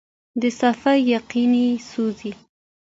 [0.41, 2.31] د سفر یقین یې سوزي